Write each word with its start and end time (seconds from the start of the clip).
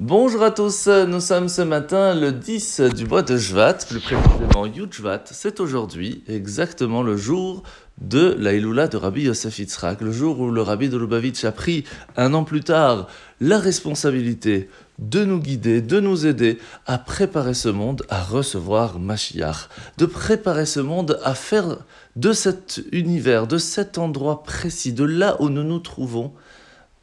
Bonjour 0.00 0.42
à 0.42 0.50
tous, 0.50 0.88
nous 0.88 1.20
sommes 1.20 1.48
ce 1.48 1.62
matin 1.62 2.16
le 2.16 2.32
10 2.32 2.80
du 2.96 3.06
mois 3.06 3.22
de 3.22 3.36
Jvat, 3.36 3.74
plus 3.88 4.00
précisément 4.00 4.66
Yudjvat. 4.66 5.22
C'est 5.26 5.60
aujourd'hui 5.60 6.24
exactement 6.26 7.04
le 7.04 7.16
jour 7.16 7.62
de 8.00 8.34
la 8.40 8.54
Iloula 8.54 8.88
de 8.88 8.96
Rabbi 8.96 9.22
Yosef 9.22 9.60
Yitzhak, 9.60 10.00
le 10.00 10.10
jour 10.10 10.40
où 10.40 10.50
le 10.50 10.62
Rabbi 10.62 10.88
de 10.88 10.98
Lubavitch 10.98 11.44
a 11.44 11.52
pris 11.52 11.84
un 12.16 12.34
an 12.34 12.42
plus 12.42 12.62
tard 12.62 13.06
la 13.40 13.60
responsabilité 13.60 14.68
de 14.98 15.24
nous 15.24 15.38
guider, 15.38 15.80
de 15.80 16.00
nous 16.00 16.26
aider 16.26 16.58
à 16.86 16.98
préparer 16.98 17.54
ce 17.54 17.68
monde 17.68 18.04
à 18.08 18.20
recevoir 18.20 18.98
Mashiach, 18.98 19.68
de 19.98 20.06
préparer 20.06 20.66
ce 20.66 20.80
monde 20.80 21.20
à 21.22 21.36
faire 21.36 21.78
de 22.16 22.32
cet 22.32 22.82
univers, 22.90 23.46
de 23.46 23.58
cet 23.58 23.98
endroit 23.98 24.42
précis, 24.42 24.92
de 24.92 25.04
là 25.04 25.36
où 25.40 25.50
nous 25.50 25.62
nous 25.62 25.78
trouvons, 25.78 26.32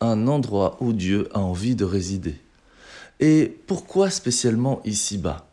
un 0.01 0.27
endroit 0.27 0.75
où 0.81 0.91
Dieu 0.91 1.29
a 1.33 1.39
envie 1.39 1.77
de 1.77 1.85
résider. 1.85 2.35
Et 3.21 3.55
pourquoi 3.67 4.09
spécialement 4.09 4.81
ici-bas? 4.83 5.47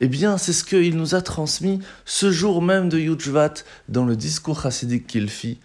Eh 0.00 0.06
bien, 0.08 0.38
c'est 0.38 0.52
ce 0.52 0.64
qu'il 0.64 0.96
nous 0.96 1.14
a 1.14 1.20
transmis 1.20 1.80
ce 2.04 2.30
jour 2.30 2.62
même 2.62 2.88
de 2.88 2.98
Yudjvat 2.98 3.54
dans 3.88 4.04
le 4.04 4.16
discours 4.16 4.62
chassidique 4.62 5.06
qu'il 5.06 5.28
fit 5.28 5.58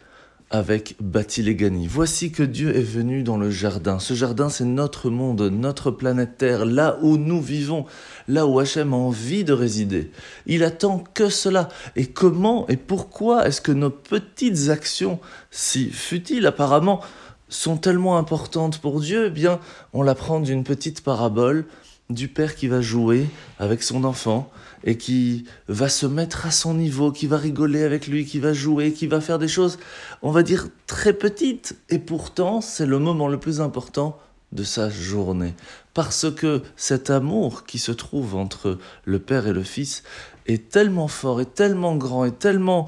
avec 0.49 0.95
Batilegani. 1.01 1.87
Voici 1.87 2.31
que 2.31 2.41
Dieu 2.41 2.75
est 2.75 2.81
venu 2.81 3.21
dans 3.21 3.37
le 3.37 3.51
jardin. 3.51 3.99
Ce 3.99 4.13
jardin, 4.13 4.49
c'est 4.49 4.65
notre 4.65 5.09
monde, 5.09 5.41
notre 5.41 5.91
planète 5.91 6.37
Terre, 6.37 6.65
là 6.65 6.97
où 7.01 7.17
nous 7.17 7.41
vivons, 7.41 7.85
là 8.27 8.47
où 8.47 8.57
Hachem 8.57 8.93
a 8.93 8.97
envie 8.97 9.43
de 9.43 9.53
résider. 9.53 10.09
Il 10.45 10.63
attend 10.63 11.03
que 11.13 11.29
cela. 11.29 11.67
Et 11.97 12.07
comment 12.07 12.67
et 12.69 12.77
pourquoi 12.77 13.45
est-ce 13.45 13.61
que 13.61 13.73
nos 13.73 13.89
petites 13.89 14.69
actions, 14.69 15.19
si 15.51 15.89
futiles 15.89 16.47
apparemment, 16.47 17.01
sont 17.49 17.77
tellement 17.77 18.17
importantes 18.17 18.79
pour 18.79 18.99
Dieu, 18.99 19.27
eh 19.27 19.29
bien, 19.29 19.59
on 19.93 20.01
l'apprend 20.01 20.39
d'une 20.39 20.63
petite 20.63 21.01
parabole 21.01 21.65
du 22.09 22.27
père 22.27 22.55
qui 22.55 22.67
va 22.67 22.81
jouer 22.81 23.27
avec 23.59 23.83
son 23.83 24.03
enfant 24.03 24.49
et 24.83 24.97
qui 24.97 25.45
va 25.67 25.89
se 25.89 26.05
mettre 26.05 26.45
à 26.45 26.51
son 26.51 26.73
niveau, 26.73 27.11
qui 27.11 27.27
va 27.27 27.37
rigoler 27.37 27.83
avec 27.83 28.07
lui, 28.07 28.25
qui 28.25 28.39
va 28.39 28.53
jouer, 28.53 28.93
qui 28.93 29.07
va 29.07 29.19
faire 29.19 29.39
des 29.39 29.47
choses, 29.47 29.79
on 30.21 30.31
va 30.31 30.43
dire, 30.43 30.69
très 30.85 31.13
petites. 31.13 31.77
Et 31.89 31.99
pourtant, 31.99 32.61
c'est 32.61 32.85
le 32.85 32.99
moment 32.99 33.27
le 33.27 33.39
plus 33.39 33.59
important 33.59 34.17
de 34.53 34.63
sa 34.63 34.89
journée. 34.89 35.53
Parce 35.93 36.31
que 36.31 36.61
cet 36.75 37.09
amour 37.09 37.65
qui 37.65 37.79
se 37.79 37.91
trouve 37.91 38.35
entre 38.35 38.77
le 39.03 39.19
père 39.19 39.47
et 39.47 39.53
le 39.53 39.63
fils 39.63 40.03
est 40.45 40.69
tellement 40.69 41.07
fort, 41.07 41.41
est 41.41 41.53
tellement 41.53 41.95
grand, 41.95 42.23
est 42.23 42.39
tellement 42.39 42.87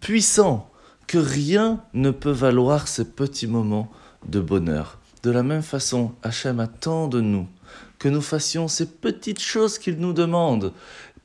puissant 0.00 0.68
que 1.06 1.18
rien 1.18 1.80
ne 1.92 2.10
peut 2.10 2.30
valoir 2.30 2.88
ces 2.88 3.04
petits 3.04 3.46
moments 3.46 3.90
de 4.26 4.40
bonheur. 4.40 4.98
De 5.22 5.30
la 5.30 5.42
même 5.42 5.62
façon, 5.62 6.12
Hachem 6.22 6.60
attend 6.60 7.08
de 7.08 7.20
nous 7.20 7.46
que 7.98 8.08
nous 8.08 8.20
fassions 8.20 8.68
ces 8.68 8.86
petites 8.86 9.40
choses 9.40 9.78
qu'il 9.78 9.96
nous 9.96 10.12
demande 10.12 10.72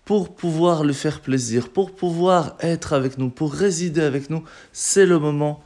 pour 0.06 0.34
pouvoir 0.34 0.84
lui 0.84 0.94
faire 0.94 1.22
plaisir, 1.22 1.70
pour 1.70 1.92
pouvoir 1.92 2.56
être 2.62 2.94
avec 2.94 3.18
nous, 3.18 3.30
pour 3.30 3.54
résider 3.54 4.02
avec 4.02 4.30
nous. 4.30 4.44
C'est 4.72 5.06
le 5.06 5.20
moment 5.20 5.62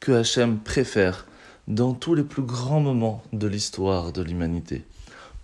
que 0.00 0.12
Hachem 0.12 0.58
préfère 0.58 1.26
dans 1.68 1.94
tous 1.94 2.14
les 2.14 2.22
plus 2.22 2.42
grands 2.42 2.80
moments 2.80 3.22
de 3.32 3.46
l'histoire 3.46 4.12
de 4.12 4.22
l'humanité. 4.22 4.84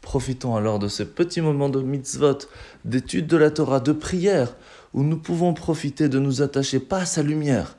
Profitons 0.02 0.56
alors 0.56 0.78
de 0.78 0.88
ces 0.88 1.04
petits 1.04 1.40
moments 1.40 1.68
de 1.68 1.80
mitzvot, 1.80 2.38
d'étude 2.84 3.26
de 3.26 3.36
la 3.36 3.50
Torah, 3.50 3.80
de 3.80 3.92
prière, 3.92 4.54
où 4.94 5.02
nous 5.02 5.18
pouvons 5.18 5.54
profiter 5.54 6.08
de 6.08 6.18
nous 6.18 6.42
attacher 6.42 6.80
pas 6.80 6.98
à 6.98 7.06
sa 7.06 7.22
lumière, 7.22 7.76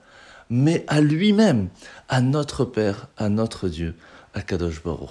mais 0.50 0.84
à 0.88 1.02
lui-même, 1.02 1.70
à 2.08 2.22
notre 2.22 2.66
Père, 2.66 3.08
à 3.18 3.30
notre 3.30 3.70
Dieu, 3.70 3.96
à 4.34 4.42
Kadosh 4.42 4.84
Baruch 4.84 5.10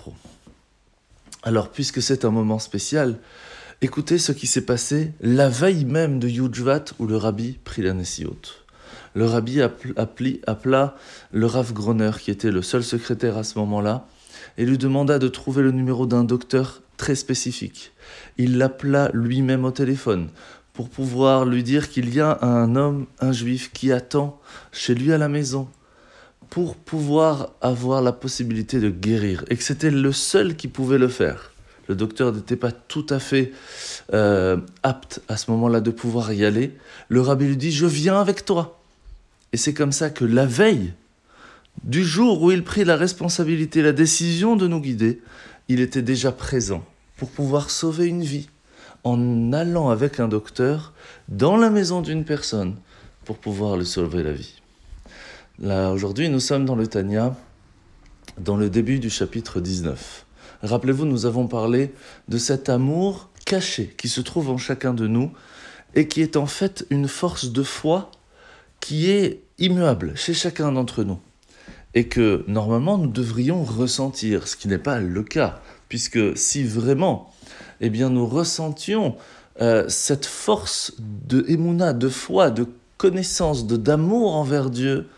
Alors, 1.43 1.71
puisque 1.71 2.03
c'est 2.03 2.25
un 2.25 2.31
moment 2.31 2.59
spécial, 2.59 3.19
écoutez 3.81 4.19
ce 4.19 4.33
qui 4.33 4.47
s'est 4.47 4.67
passé 4.67 5.13
la 5.21 5.49
veille 5.49 5.85
même 5.85 6.19
de 6.19 6.29
Yudjvat 6.29 6.87
où 6.99 7.07
le 7.07 7.17
rabbi 7.17 7.59
prit 7.65 7.83
la 7.83 7.93
Nessiot. 7.93 8.37
Le 9.15 9.27
rabbi 9.27 9.61
appela 9.63 10.97
le 11.33 11.47
Rav 11.47 11.73
Groner, 11.73 12.13
qui 12.21 12.31
était 12.31 12.51
le 12.51 12.63
seul 12.63 12.83
secrétaire 12.83 13.39
à 13.39 13.45
ce 13.45 13.59
moment-là, 13.59 14.07
et 14.59 14.67
lui 14.67 14.79
demanda 14.79 15.19
de 15.19 15.29
trouver 15.29 15.63
le 15.63 15.71
numéro 15.71 16.07
d'un 16.07 16.25
docteur 16.25 16.83
très 16.97 17.15
spécifique. 17.15 17.93
Il 18.37 18.59
l'appela 18.59 19.11
lui-même 19.15 19.65
au 19.65 19.71
téléphone 19.71 20.29
pour 20.79 20.91
pouvoir 20.91 21.45
lui 21.45 21.65
dire 21.65 21.91
qu'il 21.91 22.15
y 22.15 22.21
a 22.21 22.39
un 22.41 22.77
homme, 22.77 23.07
un 23.19 23.33
juif, 23.33 23.73
qui 23.73 23.91
attend 23.91 24.41
chez 24.71 24.95
lui 24.95 25.13
à 25.13 25.19
la 25.19 25.29
maison 25.29 25.67
pour 26.51 26.77
pouvoir 26.77 27.51
avoir 27.61 28.01
la 28.01 28.13
possibilité 28.13 28.79
de 28.79 28.89
guérir 28.89 29.45
et 29.51 29.57
que 29.57 29.65
c'était 29.65 29.91
le 29.91 30.13
seul 30.13 30.55
qui 30.55 30.69
pouvait 30.69 30.99
le 30.99 31.09
faire. 31.09 31.51
Le 31.89 31.97
docteur 31.97 32.33
n'était 32.33 32.55
pas 32.55 32.71
tout 32.71 33.05
à 33.11 33.19
fait 33.19 33.51
euh, 34.15 34.59
apte 34.85 35.21
à 35.27 35.37
ce 35.37 35.51
moment-là 35.51 35.81
de 35.81 35.91
pouvoir 35.91 36.33
y 36.33 36.45
aller. 36.45 36.77
Le 37.09 37.23
rabbi 37.23 37.47
lui 37.47 37.57
dit 37.57 37.73
Je 37.73 37.87
viens 37.87 38.21
avec 38.21 38.45
toi. 38.45 38.81
Et 39.53 39.57
c'est 39.57 39.75
comme 39.75 39.91
ça 39.91 40.11
que 40.11 40.25
la 40.25 40.47
veille 40.47 40.93
du 41.83 42.05
jour 42.05 42.41
où 42.41 42.53
il 42.53 42.63
prit 42.63 42.85
la 42.85 42.95
responsabilité, 42.95 43.83
la 43.83 43.91
décision 43.91 44.55
de 44.55 44.69
nous 44.69 44.81
guider, 44.81 45.23
il 45.67 45.81
était 45.81 46.03
déjà 46.03 46.31
présent 46.31 46.85
pour 47.17 47.31
pouvoir 47.31 47.69
sauver 47.69 48.07
une 48.07 48.23
vie 48.23 48.49
en 49.05 49.53
allant 49.53 49.91
avec 49.91 50.21
un 50.21 50.29
docteur 50.29 50.93
dans 51.29 51.57
la 51.57 51.71
maison 51.71 52.01
d'une 52.01 52.25
personne 52.25 52.77
pour 53.25 53.39
pouvoir 53.39 53.77
lui 53.77 53.87
sauver 53.87 54.23
la 54.23 54.33
vie. 54.33 54.61
Là, 55.59 55.91
aujourd'hui, 55.91 56.29
nous 56.29 56.41
sommes 56.41 56.65
dans 56.65 56.77
le 56.77 56.87
Tanya, 56.87 57.37
dans 58.39 58.57
le 58.57 58.71
début 58.71 58.99
du 58.99 59.11
chapitre 59.11 59.61
19. 59.61 60.25
Rappelez-vous, 60.63 61.05
nous 61.05 61.27
avons 61.27 61.47
parlé 61.47 61.93
de 62.29 62.39
cet 62.39 62.69
amour 62.69 63.31
caché 63.45 63.95
qui 63.97 64.09
se 64.09 64.21
trouve 64.21 64.51
en 64.51 64.59
chacun 64.59 64.95
de 64.95 65.07
nous 65.07 65.33
et 65.95 66.09
qui 66.09 66.21
est 66.21 66.37
en 66.37 66.47
fait 66.47 66.87
une 66.91 67.09
force 67.09 67.53
de 67.53 67.63
foi 67.63 68.11
qui 68.81 69.11
est 69.11 69.43
immuable 69.59 70.13
chez 70.17 70.35
chacun 70.35 70.73
d'entre 70.73 71.03
nous 71.03 71.19
et 71.95 72.07
que 72.09 72.45
normalement 72.47 72.99
nous 72.99 73.09
devrions 73.09 73.65
ressentir, 73.65 74.47
ce 74.47 74.57
qui 74.57 74.69
n'est 74.69 74.79
pas 74.79 75.01
le 75.01 75.23
cas, 75.23 75.61
puisque 75.89 76.37
si 76.37 76.65
vraiment 76.65 77.33
eh 77.81 77.91
bien, 77.91 78.11
nous 78.11 78.27
ressentions 78.27 79.17
euh, 79.61 79.85
cette 79.89 80.27
force 80.27 80.95
de 80.99 81.45
émouna, 81.49 81.93
de 81.93 82.09
foi, 82.09 82.51
de 82.51 82.67
connaissance, 82.97 83.67
de 83.67 83.77
d'amour 83.77 84.35
envers 84.35 84.71
Dieu, 84.71 85.09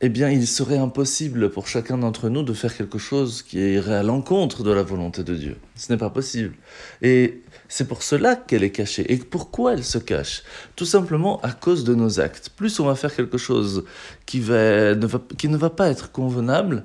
eh 0.00 0.08
bien, 0.08 0.28
il 0.28 0.46
serait 0.46 0.76
impossible 0.76 1.50
pour 1.50 1.66
chacun 1.66 1.96
d'entre 1.96 2.28
nous 2.28 2.42
de 2.42 2.52
faire 2.52 2.76
quelque 2.76 2.98
chose 2.98 3.42
qui 3.42 3.58
irait 3.58 3.94
à 3.94 4.02
l'encontre 4.02 4.62
de 4.62 4.70
la 4.70 4.82
volonté 4.82 5.22
de 5.22 5.34
Dieu. 5.34 5.56
Ce 5.76 5.90
n'est 5.90 5.96
pas 5.96 6.10
possible. 6.10 6.54
Et 7.00 7.42
c'est 7.68 7.88
pour 7.88 8.02
cela 8.02 8.36
qu'elle 8.36 8.64
est 8.64 8.70
cachée. 8.70 9.10
Et 9.10 9.16
pourquoi 9.16 9.72
elle 9.72 9.84
se 9.84 9.98
cache? 9.98 10.42
Tout 10.76 10.84
simplement 10.84 11.40
à 11.40 11.52
cause 11.52 11.84
de 11.84 11.94
nos 11.94 12.20
actes. 12.20 12.50
Plus 12.50 12.80
on 12.80 12.84
va 12.84 12.96
faire 12.96 13.14
quelque 13.14 13.38
chose 13.38 13.84
qui, 14.26 14.40
va, 14.40 14.94
ne, 14.94 15.06
va, 15.06 15.22
qui 15.38 15.48
ne 15.48 15.56
va 15.56 15.70
pas 15.70 15.88
être 15.88 16.12
convenable, 16.12 16.84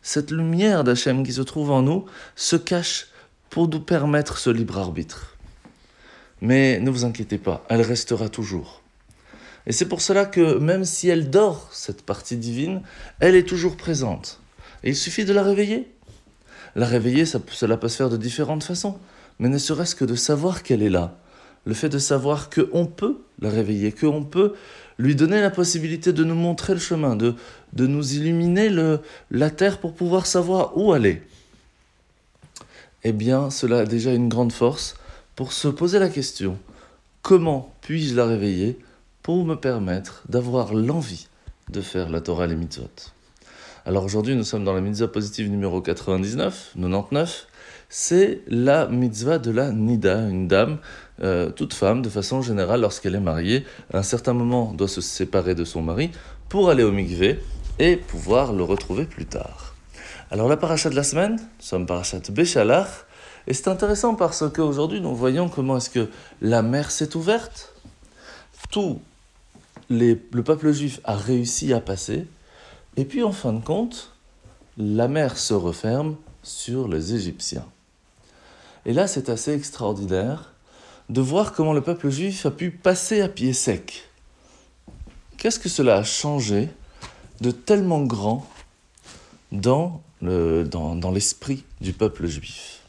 cette 0.00 0.30
lumière 0.30 0.84
d'Hachem 0.84 1.24
qui 1.24 1.32
se 1.32 1.42
trouve 1.42 1.72
en 1.72 1.82
nous 1.82 2.06
se 2.36 2.56
cache 2.56 3.08
pour 3.50 3.68
nous 3.68 3.80
permettre 3.80 4.38
ce 4.38 4.50
libre 4.50 4.78
arbitre. 4.78 5.36
Mais 6.40 6.80
ne 6.80 6.90
vous 6.90 7.04
inquiétez 7.04 7.38
pas, 7.38 7.64
elle 7.68 7.80
restera 7.80 8.28
toujours. 8.28 8.82
Et 9.66 9.72
c'est 9.72 9.88
pour 9.88 10.00
cela 10.00 10.26
que 10.26 10.58
même 10.58 10.84
si 10.84 11.08
elle 11.08 11.30
dort, 11.30 11.68
cette 11.72 12.02
partie 12.02 12.36
divine, 12.36 12.82
elle 13.20 13.34
est 13.34 13.48
toujours 13.48 13.76
présente. 13.76 14.40
Et 14.84 14.90
il 14.90 14.96
suffit 14.96 15.24
de 15.24 15.32
la 15.32 15.42
réveiller. 15.42 15.88
La 16.76 16.86
réveiller, 16.86 17.26
ça, 17.26 17.40
cela 17.50 17.76
peut 17.76 17.88
se 17.88 17.96
faire 17.96 18.10
de 18.10 18.16
différentes 18.16 18.62
façons, 18.62 18.98
mais 19.38 19.48
ne 19.48 19.58
serait-ce 19.58 19.94
que 19.94 20.04
de 20.04 20.14
savoir 20.14 20.62
qu'elle 20.62 20.82
est 20.82 20.90
là. 20.90 21.18
Le 21.64 21.74
fait 21.74 21.88
de 21.88 21.98
savoir 21.98 22.48
qu'on 22.48 22.86
peut 22.86 23.16
la 23.40 23.50
réveiller, 23.50 23.90
qu'on 23.90 24.22
peut 24.22 24.54
lui 24.98 25.16
donner 25.16 25.40
la 25.40 25.50
possibilité 25.50 26.12
de 26.12 26.22
nous 26.22 26.34
montrer 26.34 26.74
le 26.74 26.80
chemin, 26.80 27.16
de, 27.16 27.34
de 27.72 27.86
nous 27.86 28.14
illuminer 28.14 28.68
le, 28.68 29.00
la 29.30 29.50
terre 29.50 29.78
pour 29.78 29.94
pouvoir 29.94 30.26
savoir 30.26 30.76
où 30.76 30.92
aller 30.92 31.22
eh 33.08 33.12
bien 33.12 33.50
cela 33.50 33.78
a 33.78 33.84
déjà 33.84 34.12
une 34.12 34.28
grande 34.28 34.52
force 34.52 34.96
pour 35.34 35.52
se 35.52 35.68
poser 35.68 35.98
la 35.98 36.08
question 36.08 36.58
comment 37.26 37.74
puis-je 37.80 38.14
la 38.14 38.24
réveiller 38.24 38.78
pour 39.22 39.44
me 39.44 39.56
permettre 39.56 40.22
d'avoir 40.28 40.74
l'envie 40.74 41.26
de 41.72 41.80
faire 41.80 42.08
la 42.08 42.20
Torah 42.20 42.44
et 42.44 42.48
les 42.48 42.54
mitzvot? 42.54 42.88
Alors 43.84 44.04
aujourd'hui, 44.04 44.34
nous 44.34 44.44
sommes 44.44 44.64
dans 44.64 44.72
la 44.72 44.80
mitzvah 44.80 45.08
positive 45.08 45.50
numéro 45.50 45.80
99, 45.80 46.74
99. 46.80 47.46
C'est 47.88 48.42
la 48.48 48.86
mitzvah 48.86 49.38
de 49.38 49.50
la 49.50 49.72
Nida, 49.72 50.28
une 50.28 50.48
dame, 50.48 50.78
euh, 51.22 51.50
toute 51.50 51.74
femme, 51.74 52.02
de 52.02 52.08
façon 52.08 52.42
générale, 52.42 52.80
lorsqu'elle 52.80 53.14
est 53.14 53.20
mariée, 53.20 53.64
à 53.92 53.98
un 53.98 54.02
certain 54.02 54.32
moment 54.32 54.72
doit 54.72 54.88
se 54.88 55.00
séparer 55.00 55.54
de 55.54 55.64
son 55.64 55.82
mari 55.82 56.10
pour 56.48 56.70
aller 56.70 56.82
au 56.82 56.92
mikvé 56.92 57.40
et 57.78 57.96
pouvoir 57.96 58.52
le 58.52 58.64
retrouver 58.64 59.04
plus 59.04 59.26
tard. 59.26 59.75
Alors 60.30 60.48
la 60.48 60.56
paracha 60.56 60.90
de 60.90 60.96
la 60.96 61.04
semaine, 61.04 61.36
nous 61.36 61.64
sommes 61.64 61.86
parachat 61.86 62.18
Béchalach, 62.30 62.88
et 63.46 63.54
c'est 63.54 63.68
intéressant 63.68 64.16
parce 64.16 64.42
qu'aujourd'hui 64.50 65.00
nous 65.00 65.14
voyons 65.14 65.48
comment 65.48 65.76
est-ce 65.76 65.88
que 65.88 66.10
la 66.40 66.62
mer 66.62 66.90
s'est 66.90 67.16
ouverte, 67.16 67.72
tout 68.72 69.00
le 69.88 70.16
peuple 70.16 70.72
juif 70.72 71.00
a 71.04 71.14
réussi 71.14 71.72
à 71.72 71.80
passer, 71.80 72.26
et 72.96 73.04
puis 73.04 73.22
en 73.22 73.30
fin 73.30 73.52
de 73.52 73.62
compte, 73.62 74.16
la 74.76 75.06
mer 75.06 75.38
se 75.38 75.54
referme 75.54 76.16
sur 76.42 76.88
les 76.88 77.14
Égyptiens. 77.14 77.66
Et 78.84 78.92
là, 78.92 79.06
c'est 79.06 79.28
assez 79.28 79.52
extraordinaire 79.52 80.52
de 81.08 81.20
voir 81.20 81.52
comment 81.52 81.72
le 81.72 81.82
peuple 81.82 82.10
juif 82.10 82.46
a 82.46 82.50
pu 82.50 82.72
passer 82.72 83.20
à 83.20 83.28
pied 83.28 83.52
sec. 83.52 84.08
Qu'est-ce 85.36 85.60
que 85.60 85.68
cela 85.68 85.98
a 85.98 86.02
changé 86.02 86.68
de 87.40 87.52
tellement 87.52 88.02
grand 88.02 88.44
dans 89.52 90.02
l'esprit 90.26 91.64
dans, 91.80 91.84
du 91.84 91.92
peuple 91.92 92.26
juif 92.26 92.80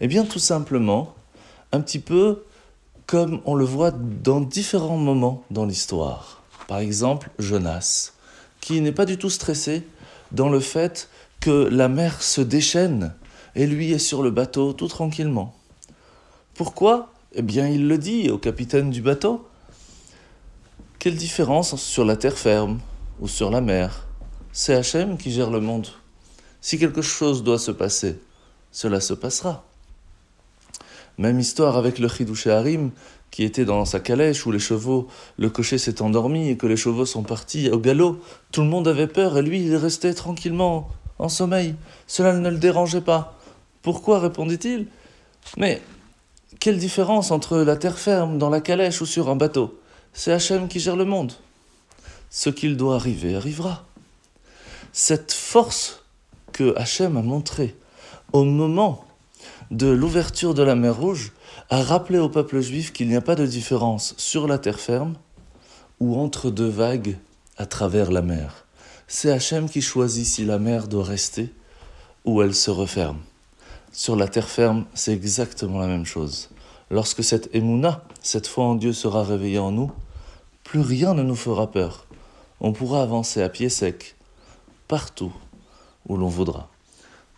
Eh 0.00 0.08
bien, 0.08 0.24
tout 0.24 0.38
simplement, 0.38 1.14
un 1.72 1.80
petit 1.80 1.98
peu 1.98 2.44
comme 3.06 3.40
on 3.44 3.54
le 3.54 3.64
voit 3.64 3.90
dans 3.90 4.40
différents 4.40 4.96
moments 4.96 5.42
dans 5.50 5.66
l'histoire. 5.66 6.42
Par 6.68 6.78
exemple, 6.78 7.30
Jonas, 7.40 8.12
qui 8.60 8.80
n'est 8.80 8.92
pas 8.92 9.06
du 9.06 9.18
tout 9.18 9.30
stressé 9.30 9.82
dans 10.30 10.48
le 10.48 10.60
fait 10.60 11.08
que 11.40 11.68
la 11.70 11.88
mer 11.88 12.22
se 12.22 12.40
déchaîne 12.40 13.14
et 13.56 13.66
lui 13.66 13.90
est 13.92 13.98
sur 13.98 14.22
le 14.22 14.30
bateau 14.30 14.72
tout 14.72 14.86
tranquillement. 14.86 15.54
Pourquoi? 16.54 17.12
Eh 17.34 17.42
bien, 17.42 17.66
il 17.66 17.88
le 17.88 17.98
dit 17.98 18.30
au 18.30 18.38
capitaine 18.38 18.90
du 18.90 19.02
bateau. 19.02 19.48
Quelle 20.98 21.16
différence 21.16 21.76
sur 21.76 22.04
la 22.04 22.16
terre 22.16 22.38
ferme 22.38 22.80
ou 23.20 23.28
sur 23.28 23.50
la 23.50 23.60
mer? 23.60 24.06
C'est 24.52 24.74
Hachem 24.74 25.16
qui 25.16 25.32
gère 25.32 25.50
le 25.50 25.60
monde. 25.60 25.88
Si 26.60 26.78
quelque 26.78 27.02
chose 27.02 27.42
doit 27.42 27.58
se 27.58 27.70
passer, 27.70 28.18
cela 28.70 29.00
se 29.00 29.14
passera. 29.14 29.64
Même 31.18 31.40
histoire 31.40 31.76
avec 31.76 31.98
le 31.98 32.08
Chidouché 32.08 32.50
Harim, 32.50 32.90
qui 33.30 33.44
était 33.44 33.64
dans 33.64 33.84
sa 33.84 34.00
calèche 34.00 34.46
où 34.46 34.52
les 34.52 34.58
chevaux, 34.58 35.08
le 35.38 35.50
cocher 35.50 35.78
s'est 35.78 36.02
endormi 36.02 36.48
et 36.48 36.56
que 36.56 36.66
les 36.66 36.76
chevaux 36.76 37.06
sont 37.06 37.22
partis 37.22 37.70
au 37.70 37.78
galop. 37.78 38.20
Tout 38.52 38.62
le 38.62 38.68
monde 38.68 38.88
avait 38.88 39.06
peur 39.06 39.38
et 39.38 39.42
lui, 39.42 39.62
il 39.62 39.76
restait 39.76 40.14
tranquillement 40.14 40.88
en 41.18 41.28
sommeil. 41.28 41.76
Cela 42.06 42.32
ne 42.34 42.50
le 42.50 42.58
dérangeait 42.58 43.00
pas. 43.00 43.38
Pourquoi 43.82 44.18
répondit-il? 44.18 44.88
Mais 45.56 45.80
quelle 46.58 46.78
différence 46.78 47.30
entre 47.30 47.58
la 47.58 47.76
terre 47.76 47.98
ferme, 47.98 48.38
dans 48.38 48.50
la 48.50 48.60
calèche 48.60 49.00
ou 49.00 49.06
sur 49.06 49.28
un 49.28 49.36
bateau? 49.36 49.78
C'est 50.12 50.32
Hachem 50.32 50.68
qui 50.68 50.80
gère 50.80 50.96
le 50.96 51.04
monde. 51.04 51.32
Ce 52.30 52.50
qu'il 52.50 52.76
doit 52.76 52.96
arriver 52.96 53.36
arrivera. 53.36 53.84
Cette 54.92 55.32
force 55.32 55.99
Hachem 56.62 57.16
a 57.16 57.22
montrée 57.22 57.76
au 58.32 58.44
moment 58.44 59.04
de 59.70 59.86
l'ouverture 59.86 60.54
de 60.54 60.62
la 60.62 60.74
mer 60.74 60.96
Rouge 60.96 61.32
a 61.68 61.82
rappelé 61.82 62.18
au 62.18 62.28
peuple 62.28 62.60
juif 62.60 62.92
qu'il 62.92 63.08
n'y 63.08 63.16
a 63.16 63.20
pas 63.20 63.34
de 63.34 63.46
différence 63.46 64.14
sur 64.16 64.46
la 64.46 64.58
terre 64.58 64.80
ferme 64.80 65.14
ou 66.00 66.18
entre 66.18 66.50
deux 66.50 66.68
vagues 66.68 67.18
à 67.56 67.66
travers 67.66 68.10
la 68.10 68.22
mer. 68.22 68.66
C'est 69.06 69.30
Hachem 69.30 69.68
qui 69.68 69.82
choisit 69.82 70.26
si 70.26 70.44
la 70.44 70.58
mer 70.58 70.88
doit 70.88 71.04
rester 71.04 71.52
ou 72.24 72.42
elle 72.42 72.54
se 72.54 72.70
referme. 72.70 73.18
Sur 73.92 74.16
la 74.16 74.28
terre 74.28 74.48
ferme, 74.48 74.84
c'est 74.94 75.12
exactement 75.12 75.78
la 75.78 75.86
même 75.86 76.06
chose. 76.06 76.50
Lorsque 76.90 77.24
cette 77.24 77.54
émouna, 77.54 78.04
cette 78.22 78.46
foi 78.46 78.64
en 78.64 78.74
Dieu 78.74 78.92
sera 78.92 79.24
réveillée 79.24 79.58
en 79.58 79.72
nous, 79.72 79.90
plus 80.64 80.80
rien 80.80 81.14
ne 81.14 81.22
nous 81.22 81.36
fera 81.36 81.70
peur. 81.70 82.06
On 82.60 82.72
pourra 82.72 83.02
avancer 83.02 83.42
à 83.42 83.48
pied 83.48 83.68
sec, 83.68 84.16
partout 84.86 85.32
où 86.08 86.16
l'on 86.16 86.28
voudra. 86.28 86.68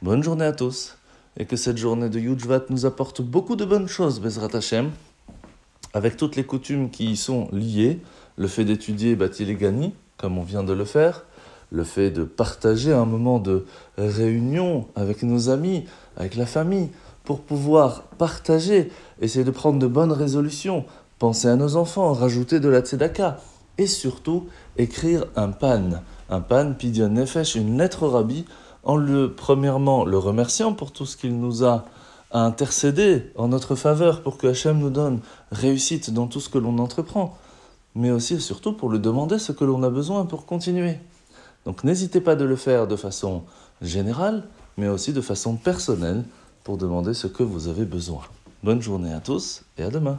Bonne 0.02 0.22
journée 0.22 0.44
à 0.44 0.52
tous 0.52 0.96
et 1.38 1.46
que 1.46 1.56
cette 1.56 1.78
journée 1.78 2.08
de 2.08 2.18
Yudjvat 2.18 2.62
nous 2.68 2.86
apporte 2.86 3.22
beaucoup 3.22 3.56
de 3.56 3.64
bonnes 3.64 3.88
choses, 3.88 4.20
Bezrat 4.20 4.54
Hashem, 4.54 4.90
avec 5.94 6.16
toutes 6.16 6.36
les 6.36 6.44
coutumes 6.44 6.90
qui 6.90 7.12
y 7.12 7.16
sont 7.16 7.48
liées, 7.52 8.00
le 8.36 8.48
fait 8.48 8.64
d'étudier 8.64 9.14
Batil 9.14 9.56
Gani, 9.56 9.94
comme 10.16 10.38
on 10.38 10.42
vient 10.42 10.62
de 10.62 10.72
le 10.72 10.84
faire, 10.84 11.24
le 11.70 11.84
fait 11.84 12.10
de 12.10 12.24
partager 12.24 12.92
un 12.92 13.04
moment 13.04 13.38
de 13.38 13.66
réunion 13.96 14.86
avec 14.94 15.22
nos 15.22 15.48
amis, 15.48 15.84
avec 16.16 16.34
la 16.36 16.46
famille, 16.46 16.90
pour 17.24 17.40
pouvoir 17.40 18.02
partager, 18.18 18.90
essayer 19.20 19.44
de 19.44 19.50
prendre 19.50 19.78
de 19.78 19.86
bonnes 19.86 20.12
résolutions, 20.12 20.84
penser 21.18 21.48
à 21.48 21.56
nos 21.56 21.76
enfants, 21.76 22.12
rajouter 22.12 22.60
de 22.60 22.68
la 22.68 22.80
tzedaka, 22.80 23.38
et 23.78 23.86
surtout 23.86 24.46
écrire 24.76 25.24
un 25.36 25.48
pan, 25.48 25.90
un 26.30 26.40
pan, 26.40 26.72
pidion 26.72 27.08
nefesh, 27.08 27.54
une 27.54 27.78
lettre 27.78 28.04
au 28.04 28.10
rabbi, 28.10 28.44
en 28.84 28.96
le, 28.96 29.32
premièrement, 29.32 30.04
le 30.04 30.18
remerciant 30.18 30.72
pour 30.72 30.92
tout 30.92 31.06
ce 31.06 31.16
qu'il 31.16 31.38
nous 31.38 31.64
a 31.64 31.84
intercédé 32.32 33.30
en 33.36 33.48
notre 33.48 33.74
faveur 33.74 34.22
pour 34.22 34.38
que 34.38 34.46
Hachem 34.46 34.78
nous 34.78 34.90
donne 34.90 35.20
réussite 35.50 36.12
dans 36.12 36.26
tout 36.26 36.40
ce 36.40 36.48
que 36.48 36.58
l'on 36.58 36.78
entreprend, 36.78 37.36
mais 37.94 38.10
aussi 38.10 38.34
et 38.34 38.40
surtout 38.40 38.72
pour 38.72 38.90
lui 38.90 38.98
demander 38.98 39.38
ce 39.38 39.52
que 39.52 39.64
l'on 39.64 39.82
a 39.82 39.90
besoin 39.90 40.24
pour 40.24 40.46
continuer. 40.46 40.98
Donc 41.64 41.84
n'hésitez 41.84 42.20
pas 42.20 42.34
de 42.34 42.44
le 42.44 42.56
faire 42.56 42.86
de 42.86 42.96
façon 42.96 43.42
générale, 43.80 44.44
mais 44.76 44.88
aussi 44.88 45.12
de 45.12 45.20
façon 45.20 45.56
personnelle 45.56 46.24
pour 46.64 46.76
demander 46.76 47.14
ce 47.14 47.26
que 47.26 47.42
vous 47.42 47.68
avez 47.68 47.84
besoin. 47.84 48.22
Bonne 48.62 48.80
journée 48.80 49.12
à 49.12 49.20
tous 49.20 49.62
et 49.76 49.82
à 49.82 49.90
demain. 49.90 50.18